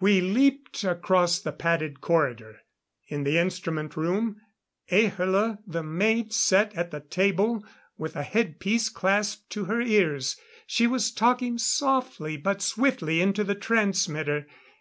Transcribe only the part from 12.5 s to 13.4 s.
swiftly